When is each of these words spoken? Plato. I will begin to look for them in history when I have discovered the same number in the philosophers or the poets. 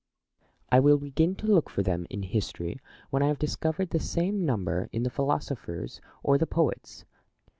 Plato. 0.39 0.53
I 0.71 0.79
will 0.79 0.97
begin 0.97 1.35
to 1.35 1.45
look 1.45 1.69
for 1.69 1.83
them 1.83 2.07
in 2.09 2.23
history 2.23 2.79
when 3.11 3.21
I 3.21 3.27
have 3.27 3.37
discovered 3.37 3.91
the 3.91 3.99
same 3.99 4.47
number 4.47 4.89
in 4.91 5.03
the 5.03 5.11
philosophers 5.11 6.01
or 6.23 6.39
the 6.39 6.47
poets. 6.47 7.05